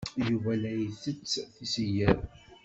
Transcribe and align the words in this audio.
Yuba 0.27 0.51
la 0.61 0.71
isett 0.87 1.23
tisigar. 1.55 2.17